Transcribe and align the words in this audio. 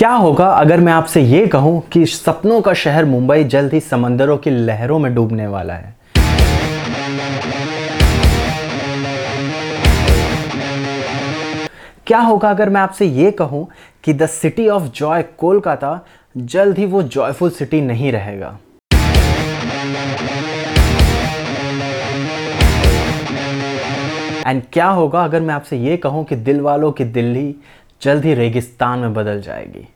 क्या 0.00 0.10
होगा 0.10 0.46
अगर 0.50 0.80
मैं 0.80 0.92
आपसे 0.92 1.20
ये 1.22 1.46
कहूँ 1.46 1.80
कि 1.92 2.04
सपनों 2.06 2.60
का 2.60 2.72
शहर 2.74 3.04
मुंबई 3.04 3.42
जल्द 3.44 3.72
ही 3.72 3.80
समंदरों 3.80 4.36
की 4.36 4.50
लहरों 4.50 4.98
में 4.98 5.14
डूबने 5.14 5.46
वाला 5.46 5.74
है? 5.74 5.94
क्या 12.06 12.18
होगा 12.18 12.50
अगर 12.50 12.68
मैं 12.68 12.80
आपसे 12.80 13.06
ये 13.06 13.30
कहूँ 13.30 13.66
कि 14.04 14.14
the 14.14 14.26
city 14.30 14.68
of 14.68 14.88
joy 14.90 15.22
Kolkata 15.38 15.98
जल्द 16.36 16.78
ही 16.78 16.86
वो 16.86 17.02
जॉयफुल 17.02 17.50
सिटी 17.50 17.80
नहीं 17.80 18.12
रहेगा? 18.12 18.58
एंड 24.46 24.62
क्या 24.72 24.86
होगा 24.88 25.24
अगर 25.24 25.40
मैं 25.40 25.54
आपसे 25.54 25.76
ये 25.78 25.96
कहूँ 25.96 26.24
कि 26.24 26.36
दिल 26.36 26.60
वालों 26.60 26.90
की 26.92 27.04
दिल्ली 27.04 27.54
जल्द 28.02 28.24
ही 28.24 28.34
रेगिस्तान 28.34 28.98
में 28.98 29.14
बदल 29.14 29.40
जाएगी। 29.40 29.88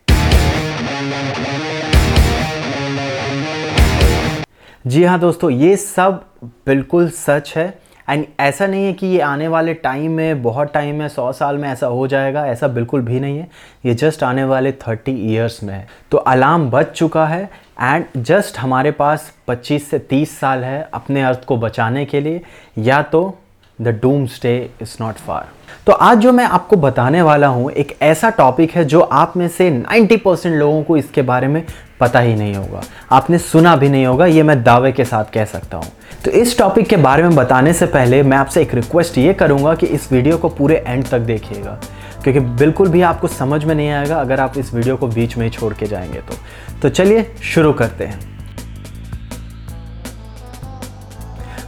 जी 4.87 5.03
हाँ 5.03 5.19
दोस्तों, 5.19 5.49
ये 5.49 5.75
सब 5.77 6.23
बिल्कुल 6.43 7.09
सच 7.09 7.53
है। 7.55 7.67
एंड 8.09 8.25
ऐसा 8.39 8.65
नहीं 8.67 8.85
है 8.85 8.91
कि 8.93 9.07
ये 9.07 9.19
आने 9.19 9.47
वाले 9.47 9.73
टाइम 9.73 10.11
में, 10.11 10.41
बहुत 10.43 10.71
टाइम 10.73 10.95
में, 10.95 11.07
सौ 11.07 11.31
साल 11.31 11.57
में 11.57 11.67
ऐसा 11.69 11.87
हो 11.87 12.07
जाएगा, 12.07 12.45
ऐसा 12.47 12.67
बिल्कुल 12.67 13.01
भी 13.01 13.19
नहीं 13.19 13.37
है। 13.37 13.47
ये 13.85 13.93
जस्ट 13.93 14.23
आने 14.23 14.43
वाले 14.43 14.71
थर्टी 14.71 15.11
ईयर्स 15.31 15.63
में 15.63 15.73
है। 15.73 15.87
तो 16.11 16.17
अलार्म 16.17 16.69
बच 16.69 16.91
चुका 16.91 17.25
है 17.25 17.49
एंड 17.81 18.05
जस्ट 18.17 18.57
हमारे 18.57 18.91
पास 18.91 19.31
25 19.47 19.89
से 19.89 19.99
30 19.99 20.37
साल 20.39 20.63
है 20.63 20.89
अपने 20.93 21.23
अर्थ 21.23 21.45
को 21.45 21.57
बचाने 21.57 22.05
के 22.05 22.21
लिए। 22.21 22.41
या 22.77 23.01
तो 23.01 23.39
the 23.81 23.87
doomsday 24.25 24.69
is 24.81 24.97
not 25.01 25.15
far. 25.15 25.47
तो 25.87 25.93
आज 25.93 26.17
जो 26.17 26.31
मैं 26.31 26.45
आपको 26.45 26.75
बताने 26.75 27.21
वाला 27.21 27.47
हूँ, 27.47 27.71
एक 27.71 27.97
ऐसा 28.01 28.29
टॉपिक 28.29 28.71
है 28.71 28.85
जो 28.85 28.99
आप 28.99 29.37
में 29.37 29.47
से 29.47 29.69
90 29.71 30.17
परसेंट 30.17 30.55
लोगों 30.55 30.83
को 30.83 30.97
इसके 30.97 31.21
बारे 31.21 31.47
में 31.47 31.65
पता 31.99 32.19
ही 32.19 32.35
नहीं 32.35 32.55
होगा। 32.55 32.81
आपने 33.11 33.37
सुना 33.37 33.75
भी 33.75 33.89
नहीं 33.89 34.05
होगा, 34.05 34.25
ये 34.25 34.43
मैं 34.43 34.63
दावे 34.63 34.91
के 34.91 35.05
साथ 35.05 35.25
कह 35.33 35.45
सकता 35.45 35.77
हूँ। 35.77 35.85
तो 36.25 36.31
इस 36.31 36.57
टॉपिक 36.57 36.87
के 36.87 36.97
बारे 36.97 37.23
में 37.23 37.35
बताने 37.35 37.73
से 37.73 37.85
पहले 37.85 38.23
मैं 38.23 38.37
आपसे 38.37 38.61
एक 38.61 38.75
रिक्वेस्ट 38.75 39.17
ये 39.17 39.33
करूँगा 39.33 39.75
कि 39.75 39.85
इस 39.85 40.11
वीडियो 40.11 40.37
को 40.37 40.49
पूरे 40.49 40.83
एंड 40.87 41.07
तक 41.07 41.19
देखिएगा। 41.19 41.79
क्योंकि 42.23 42.39
बिल्कुल 42.39 42.89
भी 42.89 43.01
आपको 43.01 43.27
समझ 43.27 43.63
में 43.63 43.75
नहीं 43.75 43.89
आएगा 43.89 44.19
अगर 44.19 44.39
आप 44.39 44.57
इस 44.57 44.73
वीडियो 44.73 44.97
को 44.97 45.07
बीच 45.07 45.37
में 45.37 45.49
छोड़ 45.49 45.73
के 45.73 45.85
जाएँगे 45.85 46.19
तो। 46.19 46.35
तो 46.81 46.89
चलिए 46.89 47.35
शुरू 47.43 47.73
करते 47.73 48.03
हैं। 48.03 48.34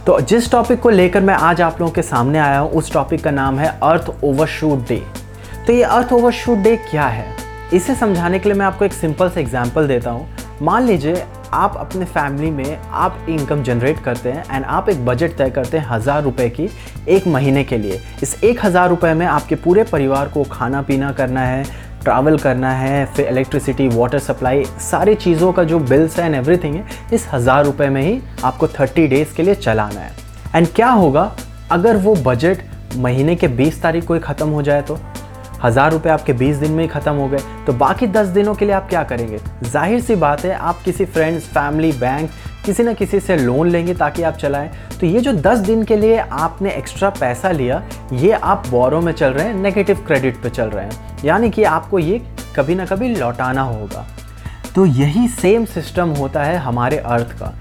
तो 0.08 0.18
जिस 0.20 0.50
टॉपिक 0.50 0.80
को 0.80 0.90
लेकर 0.90 1.20
मैं 1.20 1.34
आज 1.36 1.60
आप 1.60 1.80
लोगों 1.80 1.92
के 1.92 2.02
सामने 2.02 2.38
आया 2.38 2.58
हूँ, 2.58 2.70
उस 2.70 2.92
टॉपिक 2.92 3.22
का 3.24 3.30
नाम 3.30 3.58
है 3.58 3.68
अर्थ 3.82 4.08
ओवरशूट 4.24 4.86
डे 4.88 4.96
तो 5.66 5.72
ये 5.72 5.82
अर्थ 5.84 6.12
ओवरशूट 6.12 6.58
डे 6.58 6.74
क्या 6.90 7.06
है? 7.06 7.26
इसे 7.74 7.94
समझाने 7.94 8.38
के 8.38 8.48
लिए 8.48 8.58
मैं 8.58 8.66
आपको 8.66 8.84
एक 8.84 8.92
सिंपल 8.92 9.28
सा 9.28 9.40
एग्ज़ाम्पल 9.40 9.88
देता 9.88 10.10
हूँ। 10.10 10.56
मान 10.62 10.86
लीजिए, 10.86 11.24
आप 11.52 11.76
अपने 11.76 12.04
फैमिली 12.04 12.50
में 12.50 12.76
आप 12.76 13.26
इनकम 13.28 13.62
जनरेट 13.62 13.98
करते 14.04 14.30
हैं 14.30 14.44
एंड 14.50 14.64
आप 14.64 14.88
एक 14.88 15.04
बजट 15.06 15.36
तय 15.38 15.50
करते 15.50 15.78
हैं 15.78 15.86
हज़ार 15.88 16.22
रुपये 16.22 16.48
की 16.50 16.68
एक 17.08 17.26
महीने 17.26 17.64
के 17.64 17.78
लिए। 17.78 18.00
इस 18.22 18.34
एक 18.44 18.64
हज़ार 18.64 18.88
रुपये 18.88 19.12
में 19.14 19.26
आपके 19.26 19.54
पूरे 19.56 19.84
परिवार 19.84 20.28
को 20.28 20.44
खाना 20.52 20.82
पीना 20.82 21.12
करना 21.12 21.40
है 21.42 21.64
ट्रैवल 22.00 22.38
करना 22.38 22.70
है, 22.72 23.04
फिर 23.06 23.26
इलेक्ट्रिसिटी 23.26 23.88
वाटर 23.88 24.18
सप्लाई 24.20 24.64
सारी 24.80 25.14
चीज़ों 25.16 25.52
का 25.52 25.64
जो 25.64 25.78
बिल्स 25.80 26.18
है 26.18 26.26
एंड 26.26 26.34
एवरीथिंग 26.34 26.74
है, 26.74 26.84
इस 27.12 27.26
हज़ार 27.32 27.64
रुपये 27.64 27.88
में 27.88 28.02
ही 28.02 28.20
आपको 28.44 28.68
थर्टी 28.70 29.06
डेज़ 29.06 29.34
के 29.34 29.42
लिए 29.42 29.54
चलाना 29.56 30.00
है। 30.00 30.12
एंड 30.54 30.68
क्या 30.74 30.90
होगा, 30.90 31.30
अगर 31.70 31.96
वो 31.98 32.14
बजट 32.24 32.62
महीने 32.96 33.36
के 33.36 33.48
बीस 33.48 33.82
तारीख 33.82 34.06
को 34.06 34.14
ही 34.14 34.20
ख़त्म 34.20 34.48
हो 34.48 34.62
जाए 34.62 34.82
तो? 34.82 34.98
हज़ार 35.62 35.90
रुपये 35.92 36.12
आपके 36.12 36.32
बीस 36.32 36.56
दिन 36.56 36.72
में 36.72 36.82
ही 36.82 36.88
ख़त्म 36.88 37.12
हो 37.12 37.28
गए 37.28 37.38
तो 37.66 37.72
बाकी 37.74 38.06
दस 38.08 38.26
दिनों 38.28 38.54
के 38.54 38.64
लिए 38.64 38.74
आप 38.74 38.88
क्या 38.88 39.02
करेंगे? 39.04 39.38
ज़ाहिर 39.64 40.00
सी 40.00 40.14
बात 40.16 40.44
है, 40.44 40.52
आप 40.52 40.82
किसी 40.84 41.04
फ्रेंड्स 41.06 41.44
फैमिली 41.46 41.90
बैंक 41.94 42.30
किसी 42.68 42.82
न 42.82 42.94
किसी 42.94 43.20
से 43.20 43.36
लोन 43.36 43.68
लेंगे 43.68 43.94
ताकि 43.94 44.22
आप 44.22 44.34
चलाएँ। 44.34 44.70
तो 45.00 45.06
ये 45.06 45.20
जो 45.20 45.32
10 45.32 45.58
दिन 45.58 45.84
के 45.84 45.96
लिए 45.96 46.16
आपने 46.16 46.70
एक्स्ट्रा 46.70 47.10
पैसा 47.10 47.50
लिया, 47.50 47.82
ये 48.12 48.32
आप 48.32 48.66
बोरो 48.68 49.00
में 49.00 49.12
चल 49.12 49.28
रहे 49.28 49.46
हैं 49.46 49.54
नेगेटिव 49.54 49.96
क्रेडिट 49.96 50.42
पे 50.42 50.50
चल 50.50 50.64
रहे 50.64 50.84
हैं। 50.84 51.18
यानी 51.24 51.50
कि 51.50 51.64
आपको 51.64 51.98
ये 51.98 52.22
कभी 52.56 52.74
ना 52.74 52.86
कभी 52.86 53.14
लौटाना 53.14 53.62
होगा। 53.62 54.06
तो 54.74 54.86
यही 54.86 55.28
सेम 55.28 55.64
सिस्टम 55.64 56.08
होता 56.08 56.44
है 56.44 56.58
हमारे 56.58 56.96
अर्थ 56.96 57.32
का। 57.32 57.54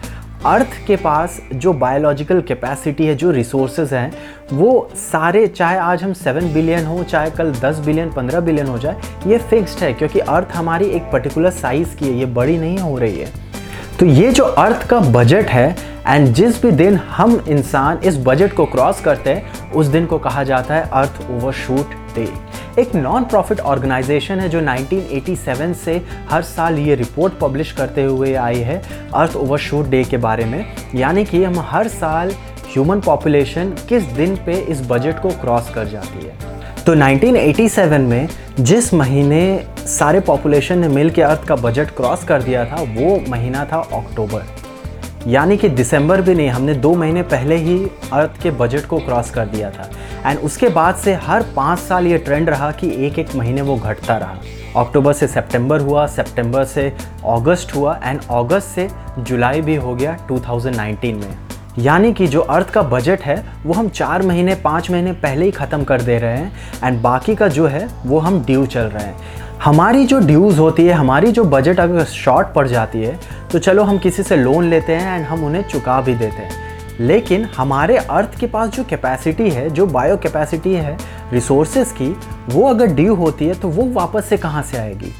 अर्थ 0.46 0.68
के 0.88 0.96
पास 0.96 1.42
जो 1.54 1.74
बायोलॉजिकल 1.74 2.42
कैपेसिटी 2.42 3.06
है, 3.06 3.16
जो 3.16 3.32
रिसोर्सेज 3.32 3.94
हैं, 3.94 4.12
वो 4.54 4.92
सारे, 4.96 5.48
चाहे 5.48 5.78
आज 5.78 6.04
हम 6.04 6.14
सेवन 6.14 6.54
बिलियन 6.54 6.86
हो, 6.86 7.04
चाहे 7.04 7.32
कल 7.32 7.52
दस 7.52 7.80
बिलियन 7.80 8.12
पंद्रह 8.12 8.40
बिलियन 8.40 8.68
हो 8.68 8.78
जाए, 8.78 8.96
ये 9.28 9.38
फिक्स्ड 9.38 9.84
है। 9.84 9.94
क्योंकि 9.94 10.20
अर्थ 10.20 10.48
हमारी 10.56 10.86
एक 10.86 11.12
पर्टिकुलर 11.12 11.50
साइज़ 11.50 11.96
की 11.96 12.06
है, 12.06 12.20
ये 12.20 12.26
बड़ी 12.26 12.58
नहीं 12.58 12.78
हो 12.78 12.98
रही 12.98 13.20
है। 13.20 13.47
तो 14.00 14.06
ये 14.06 14.32
जो 14.32 14.44
अर्थ 14.44 14.88
का 14.88 15.00
बजट 15.00 15.50
है 15.50 15.76
एंड 16.08 16.28
जिस 16.34 16.62
भी 16.62 16.72
दिन 16.72 16.96
हम 16.98 17.32
इंसान 17.48 18.00
इस 18.06 18.18
बजट 18.18 18.54
को 18.54 18.66
क्रॉस 18.66 19.00
करते 19.02 19.30
हैं, 19.30 19.72
उस 19.72 19.86
दिन 19.86 20.06
को 20.06 20.18
कहा 20.18 20.44
जाता 20.44 20.76
है 20.76 20.90
अर्थ 20.94 21.22
ओवरशूट 21.32 21.94
डे 22.16 22.28
एक 22.82 22.94
नॉन 22.96 23.24
प्रॉफिट 23.24 23.60
ऑर्गेनाइजेशन 23.60 24.40
है 24.40 24.50
जो 24.50 24.62
1987 24.62 25.74
से 25.76 26.02
हर 26.30 26.42
साल 26.42 26.78
ये 26.80 26.96
रिपोर्ट 26.96 27.34
पब्लिश 27.42 27.72
करते 27.72 28.04
हुए 28.04 28.34
आई 28.34 28.60
है 28.60 28.82
अर्थ 29.14 29.36
ओवरशूट 29.36 29.90
डे 29.90 30.04
के 30.04 30.18
बारे 30.18 30.46
में। 30.46 30.66
यानी 30.96 31.26
कि 31.26 31.44
हम 31.44 31.60
हर 31.70 31.88
साल 31.88 32.32
ह्यूमन 32.74 33.00
पॉपुलेशन 33.00 33.74
किस 33.90 34.04
दिन 34.04 34.36
पे 34.36 34.60
इस 34.62 34.88
बजट 34.90 35.22
को 35.22 35.30
क्रॉस 35.42 35.70
कर 35.70 35.88
जाती 35.88 36.26
है। 36.26 36.57
तो 36.88 36.94
1987 36.96 38.00
में 38.00 38.30
जिस 38.60 38.94
महीने 38.94 39.40
सारे 39.88 40.20
पॉपुलेशन 40.20 40.80
ने 40.80 40.88
मिल 40.88 41.10
के 41.10 41.22
अर्थ 41.22 41.44
का 41.48 41.56
बजट 41.56 41.90
क्रॉस 41.90 42.24
कर 42.24 42.42
दिया 42.42 42.64
था, 42.66 42.76
वो 42.76 43.20
महीना 43.30 43.64
था 43.66 43.78
अक्टूबर 43.94 44.46
यानी 45.28 45.58
कि 45.58 45.70
दिसंबर 45.70 46.22
भी 46.22 46.36
नहीं, 46.36 46.50
हमने 46.50 46.74
दो 46.74 46.94
महीने 46.96 47.24
पहले 47.24 47.56
ही 47.56 47.78
अर्थ 48.14 48.42
के 48.44 48.52
बजट 48.52 48.86
को 48.86 49.00
क्रॉस 49.00 49.30
कर 49.30 49.46
दिया 49.46 49.72
था। 49.72 49.90
एंड 50.26 50.40
उसके 50.40 50.70
बाद 50.70 50.96
से 50.96 51.14
हर 51.24 51.44
पाँच 51.56 51.80
साल 51.80 52.08
ये 52.08 52.18
ट्रेंड 52.18 52.50
रहा 52.50 52.72
कि 52.72 52.92
एक 53.06 53.20
एक 53.20 53.36
महीने 53.36 53.62
वो 53.62 53.76
घटता 53.76 54.18
रहा। 54.18 54.82
अक्टूबर 54.82 55.14
से 55.14 55.28
सितंबर 55.28 55.80
हुआ 55.80 56.06
सितंबर 56.08 56.64
से 56.66 56.88
अगस्त 57.28 57.76
हुआ 57.76 58.00
एंड 58.04 58.22
अगस्त 58.32 58.68
से 58.68 58.88
जुलाई 59.20 59.62
भी 59.62 59.76
हो 59.76 59.96
गया 59.96 60.18
2019 60.28 61.14
में। 61.14 61.47
यानी 61.78 62.12
कि 62.14 62.28
जो 62.28 62.42
अर्थ 62.42 62.70
का 62.70 62.82
बजट 62.84 63.22
है, 63.22 63.44
वो 63.66 63.74
हम 63.74 63.90
चार 63.90 64.22
महीने, 64.22 64.56
पाँच 64.56 64.90
महीने 64.92 65.12
पहले 65.14 65.46
ही 65.46 65.52
ख़त्म 65.52 65.84
कर 65.84 66.02
दे 66.02 66.18
रहे 66.20 66.38
हैं 66.38 66.52
एंड 66.84 67.02
बाकी 67.02 67.36
का 67.36 67.48
जो 67.48 67.68
है, 67.68 67.88
वो 68.06 68.20
हम 68.20 68.44
ड्यू 68.46 68.66
चल 68.66 68.84
रहे 68.84 69.04
हैं। 69.04 69.16
हमारी 69.64 70.06
जो 70.06 70.20
ड्यूज़ 70.20 70.60
होती 70.60 70.86
है, 70.86 70.94
हमारी 70.94 71.32
जो 71.32 71.44
बजट 71.46 71.80
अगर 71.80 72.04
शॉर्ट 72.06 72.48
पड़ 72.48 72.68
जाती 72.68 73.02
है 73.02 73.20
तो 73.52 73.60
चलो 73.60 73.84
हम 73.84 73.98
किसी 73.98 74.24
से 74.24 74.36
लोन 74.36 74.70
लेते 74.70 74.94
हैं 74.94 75.16
एंड 75.16 75.26
हम 75.26 75.44
उन्हें 75.46 75.64
चुका 75.64 76.00
भी 76.02 76.16
देते 76.16 76.42
हैं। 76.42 76.66
लेकिन 77.00 77.44
हमारे 77.58 77.98
अर्थ 77.98 78.40
के 78.40 78.48
पास 78.48 78.70
जो 78.70 78.84
कैपेसिटी 78.84 79.50
है, 79.50 79.70
जो 79.70 79.86
बायो 79.88 80.18
कैपेसिटी 80.18 80.74
है 80.74 80.98
रिसोर्सेज 81.34 81.92
की, 81.92 82.10
वो 82.50 82.68
अगर 82.70 82.88
ड्यू 82.88 83.16
होती 83.16 83.48
है 83.48 83.54
तो 83.54 83.68
वो 83.68 83.86
वापस 83.94 84.26
से 84.26 84.38
कहाँ 84.38 84.64
से 84.64 84.78
आएगी? 84.78 85.14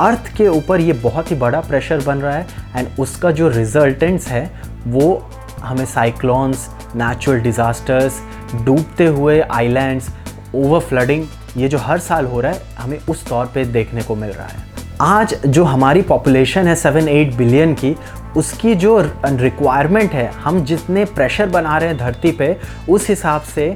अर्थ 0.00 0.28
के 0.36 0.48
ऊपर 0.48 0.80
ये 0.80 0.92
बहुत 0.92 1.30
ही 1.30 1.36
बड़ा 1.36 1.60
प्रेशर 1.60 2.04
बन 2.06 2.18
रहा 2.18 2.34
है 2.34 2.46
एंड 2.76 2.88
उसका 2.98 3.30
जो 3.30 3.48
रिजल्टेंट्स 3.48 4.28
है, 4.28 4.50
वो 4.86 5.22
हमें 5.64 5.84
साइक्लोन्स 5.86 6.68
नेचुरल 6.96 7.40
डिज़ास्टर्स 7.40 8.20
डूबते 8.64 9.06
हुए 9.06 9.40
आइलैंड्स 9.40 10.08
ओवर 10.54 10.80
फ्लडिंग 10.80 11.26
ये 11.56 11.68
जो 11.68 11.78
हर 11.78 11.98
साल 12.00 12.26
हो 12.26 12.40
रहा 12.40 12.52
है, 12.52 12.62
हमें 12.78 12.98
उस 13.08 13.26
तौर 13.28 13.46
पे 13.46 13.64
देखने 13.64 14.02
को 14.02 14.14
मिल 14.16 14.30
रहा 14.30 14.46
है। 14.46 14.72
आज 15.00 15.34
जो 15.46 15.64
हमारी 15.64 16.02
पॉपुलेशन 16.02 16.66
है 16.68 16.74
सेवन 16.74 17.08
एट 17.08 17.34
बिलियन 17.36 17.74
की, 17.74 17.94
उसकी 18.36 18.74
जो 18.74 18.98
रिक्वायरमेंट 19.24 20.12
है, 20.12 20.30
हम 20.34 20.64
जितने 20.64 21.04
प्रेशर 21.04 21.48
बना 21.48 21.76
रहे 21.78 21.88
हैं 21.88 21.98
धरती 21.98 22.32
पे, 22.32 22.56
उस 22.88 23.08
हिसाब 23.08 23.40
से 23.54 23.74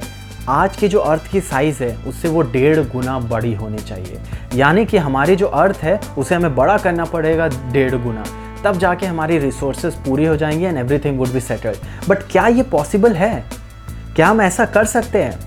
आज 0.49 0.75
की 0.77 0.87
जो 0.87 0.99
अर्थ 0.99 1.31
की 1.31 1.41
साइज़ 1.41 1.83
है, 1.83 1.95
उससे 2.07 2.27
वो 2.27 2.41
डेढ़ 2.41 2.79
गुना 2.91 3.17
बड़ी 3.19 3.53
होनी 3.53 3.77
चाहिए। 3.77 4.19
यानी 4.55 4.85
कि 4.85 4.97
हमारी 4.97 5.35
जो 5.35 5.47
अर्थ 5.47 5.77
है, 5.77 5.99
उसे 6.17 6.35
हमें 6.35 6.55
बड़ा 6.55 6.77
करना 6.77 7.05
पड़ेगा 7.05 7.47
डेढ़ 7.47 7.95
गुना। 7.95 8.23
तब 8.63 8.77
जाके 8.77 9.05
हमारी 9.05 9.37
रिसोर्सेज 9.37 9.93
पूरी 10.05 10.25
हो 10.25 10.35
जाएँगी 10.35 10.65
and 10.65 10.77
everything 10.77 11.19
would 11.19 11.33
be 11.33 11.39
settled 11.39 12.09
but 12.09 12.23
क्या 12.31 12.47
ये 12.47 12.63
पॉसिबल 12.63 13.13
है? 13.13 13.43
क्या 14.15 14.27
हम 14.27 14.41
ऐसा 14.41 14.65
कर 14.65 14.85
सकते 14.85 15.23
हैं? 15.23 15.37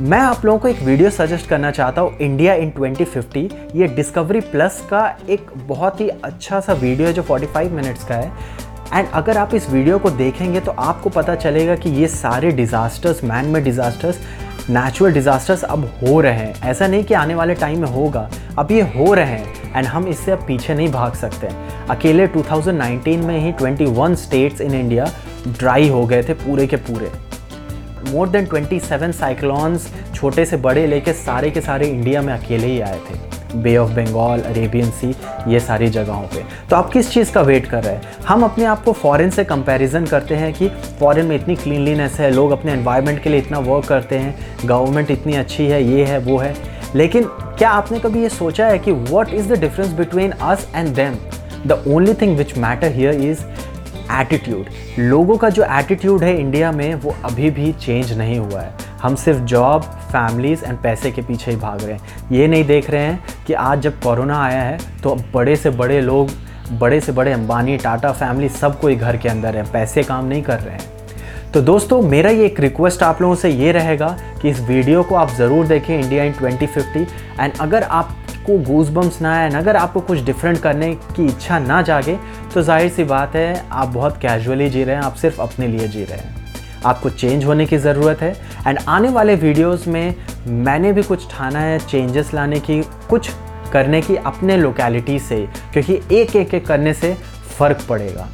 मैं 0.00 0.18
आप 0.18 0.44
लोगों 0.44 0.58
को 0.58 0.68
एक 0.68 0.80
वीडियो 0.82 1.10
सजेस्ट 1.10 1.48
करना 1.48 1.70
चाहता 1.70 2.02
हूँ 2.02 2.16
इंडिया 2.18 2.54
इन 2.54 2.72
2050 2.78 3.52
ये 3.76 3.86
डिस्कवरी 3.86 4.40
प्लस 4.40 4.80
का 4.90 5.04
एक 5.28 5.50
बहुत 5.68 6.00
ही 6.00 6.08
अच्छा 6.08 6.60
सा 6.60 6.72
वीडियो 6.72 7.06
है 7.06 7.12
जो 7.12 7.22
45 7.22 7.70
मिनट्स 7.70 8.04
का 8.04 8.14
है. 8.14 8.32
एंड 8.94 9.08
अगर 9.14 9.38
आप 9.38 9.54
इस 9.54 9.68
वीडियो 9.70 9.98
को 9.98 10.10
देखेंगे 10.10 10.60
तो 10.60 10.72
आपको 10.72 11.10
पता 11.10 11.34
चलेगा 11.34 11.74
कि 11.76 11.90
ये 11.90 12.06
सारे 12.08 12.50
डिज़ास्टर्स 12.50 13.22
मैन 13.24 13.46
में 13.46 13.62
डिज़ास्टर्स 13.64 14.18
नेचुरल 14.68 15.12
डिज़ास्टर्स 15.12 15.62
अब 15.64 15.84
हो 16.02 16.20
रहे 16.20 16.32
हैं। 16.32 16.68
ऐसा 16.70 16.86
नहीं 16.86 17.04
कि 17.04 17.14
आने 17.14 17.34
वाले 17.34 17.54
टाइम 17.54 17.80
में 17.80 17.88
होगा। 17.88 18.28
अब 18.58 18.72
ये 18.72 18.80
हो 18.96 19.12
रहे 19.14 19.26
हैं 19.26 19.76
एंड 19.76 19.86
हम 19.86 20.08
इससे 20.08 20.32
अब 20.32 20.44
पीछे 20.46 20.74
नहीं 20.74 20.88
भाग 20.92 21.14
सकते। 21.14 21.48
अकेले 21.90 22.26
2019 22.26 23.16
में 23.16 23.38
ही 23.38 23.52
21 23.52 24.14
स्टेट्स 24.16 24.60
इन 24.60 24.74
इंडिया 24.74 25.10
ड्राई 25.48 25.88
हो 25.88 26.04
गए 26.06 26.22
थे 26.22 26.34
पूरे 26.36 26.66
के 26.66 26.76
पूरे। 26.76 27.10
मोर 28.10 28.28
देन 28.28 28.46
27 28.46 29.12
साइक्लोन्स 29.12 29.90
छोटे 30.14 30.44
से 30.44 30.56
बड़े, 30.56 30.86
लेके 30.86 31.12
सारे 31.12 31.50
के 31.50 31.60
सारे 31.60 31.86
इंडिया 31.86 32.22
में 32.22 32.32
अकेले 32.34 32.66
ही 32.66 32.80
आए 32.80 32.98
थे। 33.00 33.29
Bay 33.54 33.76
of 33.76 33.90
Bengal 33.90 34.40
Arabian 34.40 34.90
Sea 34.90 35.14
ये 35.48 35.60
सारी 35.60 35.88
जगहों 35.88 36.22
पे। 36.24 36.44
तो 36.70 36.76
आप 36.76 36.90
किस 36.90 37.10
चीज़ 37.10 37.32
का 37.32 37.40
वेट 37.40 37.66
कर 37.66 37.82
रहे 37.84 37.94
हैं? 37.94 38.02
हम 38.28 38.42
अपने 38.42 38.64
आप 38.64 38.82
को 38.84 38.92
फ़ॉरन 38.92 39.30
से 39.30 39.44
कंपैरिजन 39.44 40.06
करते 40.06 40.34
हैं 40.34 40.52
कि 40.54 40.68
फ़ॉरन 40.68 41.26
में 41.26 41.36
इतनी 41.36 41.56
क्लीनलीनेस 41.56 42.18
है, 42.20 42.30
लोग 42.30 42.50
अपने 42.50 42.72
एनवायरनमेंट 42.72 43.22
के 43.22 43.30
लिए 43.30 43.38
इतना 43.38 43.58
वर्क 43.58 43.84
करते 43.84 44.18
हैं 44.18 44.34
गवर्नमेंट 44.64 45.10
इतनी 45.10 45.32
अच्छी 45.32 45.66
है, 45.66 45.82
ये 45.84 46.04
है, 46.04 46.18
वो 46.18 46.38
है। 46.38 46.54
लेकिन 46.94 47.24
क्या 47.58 47.70
आपने 47.70 47.98
कभी 47.98 48.22
ये 48.22 48.28
सोचा 48.28 48.66
है 48.66 48.78
कि 48.78 48.92
what 48.92 49.28
is 49.28 49.52
the 49.52 49.58
difference 49.60 49.92
between 49.92 50.30
us 50.30 50.68
and 50.74 50.94
them 50.94 51.16
the 51.66 51.84
only 51.88 52.14
thing 52.14 52.36
which 52.36 52.56
matter 52.58 52.92
here 52.92 53.14
is 53.14 53.44
attitude 54.12 54.66
लोगों 54.98 55.36
का 55.36 55.48
जो 55.48 55.64
एटीट्यूड 55.70 56.22
है 56.22 56.38
इंडिया 56.38 56.70
में, 56.72 56.94
वो 56.94 57.14
अभी 57.24 57.50
भी 57.50 57.72
चेंज 57.72 58.12
नहीं 58.18 58.38
हुआ 58.38 58.60
है। 58.60 58.72
हम 59.02 59.14
सिर्फ़ 59.14 59.40
जॉब 59.40 59.82
फैमिलीज़ 59.82 60.64
एंड 60.64 60.78
पैसे 60.78 61.10
के 61.10 61.22
पीछे 61.22 61.50
ही 61.50 61.56
भाग 61.56 61.82
रहे 61.82 61.92
हैं। 61.92 62.28
ये 62.32 62.46
नहीं 62.48 62.64
देख 62.64 62.90
रहे 62.90 63.02
हैं 63.02 63.29
कि 63.46 63.52
आज 63.54 63.80
जब 63.82 64.00
कोरोना 64.00 64.42
आया 64.42 64.62
है 64.62 64.78
तो 65.02 65.10
अब 65.10 65.24
बड़े 65.34 65.56
से 65.56 65.70
बड़े 65.72 66.00
लोग, 66.00 66.30
बड़े 66.72 67.00
से 67.00 67.12
बड़े 67.12 67.32
अंबानी, 67.32 67.76
टाटा 67.78 68.12
फैमिली 68.12 68.48
सब 68.50 68.80
कोई 68.80 68.96
घर 68.96 69.16
के 69.16 69.28
अंदर 69.28 69.56
है, 69.56 69.70
पैसे 69.72 70.02
काम 70.02 70.24
नहीं 70.24 70.42
कर 70.42 70.60
रहे 70.60 70.74
हैं। 70.74 70.98
तो 71.52 71.60
दोस्तों, 71.62 72.00
मेरा 72.02 72.30
ये 72.30 72.44
एक 72.46 72.60
रिक्वेस्ट 72.60 73.02
आप 73.02 73.22
लोगों 73.22 73.34
से 73.34 73.50
ये 73.50 73.72
रहेगा 73.72 74.08
कि 74.42 74.48
इस 74.48 74.60
वीडियो 74.62 75.02
को 75.02 75.14
आप 75.14 75.30
ज़रूर 75.30 75.66
देखें 75.66 75.98
इंडिया 75.98 76.24
इन 76.24 76.32
2050 76.34 77.06
एंड 77.40 77.52
अगर 77.60 77.82
आपको 77.82 78.58
गूज 78.64 78.90
बम्स 78.90 79.20
ना 79.22 79.34
आए, 79.34 79.50
अगर 79.50 79.76
आपको 79.76 80.00
कुछ 80.00 80.18
डिफरेंट 80.24 80.58
करने 80.58 80.94
की 80.94 81.26
इच्छा 81.26 81.58
ना 81.58 81.80
जागे 81.82 82.18
तो 82.54 82.62
ज़ाहिर 82.62 82.90
सी 82.90 83.04
बात 83.04 83.34
है, 83.36 83.64
आप 83.72 83.88
बहुत 83.88 84.18
कैजुअली 84.22 84.68
जी 84.70 84.84
रहे 84.84 84.96
हैं, 84.96 85.02
आप 85.02 85.14
सिर्फ़ 85.14 85.40
अपने 85.42 85.66
लिए 85.68 85.88
जी 85.88 86.04
रहे 86.04 86.18
हैं। 86.18 86.38
आपको 86.84 87.10
चेंज 87.10 87.44
होने 87.44 87.66
की 87.66 87.78
ज़रूरत 87.78 88.22
है। 88.22 88.34
एंड 88.66 88.78
आने 88.88 89.08
वाले 89.10 89.34
वीडियोस 89.36 89.86
में 89.88 90.14
मैंने 90.48 90.92
भी 90.92 91.02
कुछ 91.02 91.28
ठाना 91.30 91.60
है 91.60 91.78
चेंजेस 91.80 92.34
लाने 92.34 92.60
की 92.60 92.82
कुछ 93.10 93.30
करने 93.72 94.00
की 94.02 94.16
अपने 94.16 94.56
लोकेलिटी 94.56 95.18
से 95.20 95.46
क्योंकि 95.72 96.00
एक 96.12 96.36
एक 96.36 96.54
एक 96.54 96.66
करने 96.66 96.94
से 96.94 97.14
फ़र्क 97.58 97.86
पड़ेगा। 97.88 98.28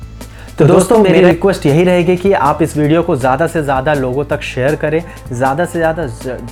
तो, 0.48 0.66
तो 0.66 0.66
दोस्तों 0.66 0.98
मेरी 0.98 1.22
रिक्वेस्ट 1.22 1.66
यही 1.66 1.82
रहेगी 1.84 2.16
कि 2.16 2.32
आप 2.32 2.62
इस 2.62 2.76
वीडियो 2.76 3.02
को 3.02 3.16
ज़्यादा 3.16 3.46
से 3.46 3.62
ज़्यादा 3.62 3.94
लोगों 3.94 4.24
तक 4.24 4.42
शेयर 4.44 4.76
करें 4.76 5.02
ज़्यादा 5.32 5.64
से 5.64 5.78
ज़्यादा 5.78 6.06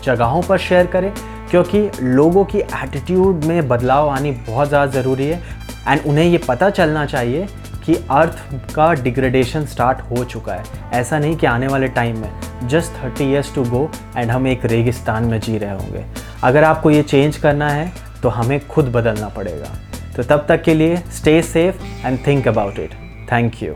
जगहों 0.04 0.42
पर 0.42 0.58
शेयर 0.60 0.86
करें 0.86 1.12
क्योंकि 1.50 1.88
लोगों 2.02 2.44
की 2.44 2.58
एटीट्यूड 2.58 3.44
में 3.44 3.68
बदलाव 3.68 4.08
आनी 4.08 4.30
बहुत 4.48 4.68
ज़्यादा 4.68 4.92
ज़रूरी 4.92 5.26
है। 5.26 5.42
एंड 5.88 6.00
उन्हें 6.06 6.24
ये 6.24 6.38
पता 6.48 6.68
चलना 6.70 7.04
चाहिए 7.06 7.46
कि 7.84 7.94
अर्थ 8.10 8.74
का 8.74 8.92
डिग्रेडेशन 8.94 9.64
स्टार्ट 9.66 10.00
हो 10.00 10.24
चुका 10.24 10.54
है। 10.54 10.64
ऐसा 10.92 11.18
नहीं 11.18 11.36
कि 11.36 11.46
आने 11.46 11.66
वाले 11.66 11.88
टाइम 11.88 12.18
में। 12.18 12.68
Just 12.68 12.92
thirty 13.02 13.24
years 13.24 13.54
to 13.54 13.64
go 13.64 13.88
and 14.16 14.30
हम 14.30 14.46
एक 14.46 14.64
रेगिस्तान 14.64 15.24
में 15.24 15.38
जी 15.40 15.58
रहे 15.58 15.70
होंगे। 15.70 16.04
अगर 16.44 16.64
आपको 16.64 16.90
ये 16.90 17.02
चेंज 17.02 17.36
करना 17.36 17.70
है 17.70 17.92
तो 18.22 18.28
हमें 18.28 18.66
खुद 18.68 18.92
बदलना 18.92 19.28
पड़ेगा। 19.28 19.78
तो 20.16 20.22
तब 20.22 20.46
तक 20.48 20.62
के 20.62 20.74
लिए 20.74 20.96
stay 21.12 21.40
safe 21.42 22.06
and 22.06 22.18
think 22.26 22.48
about 22.48 22.78
it 22.78 22.94
thank 23.32 23.62
you 23.62 23.74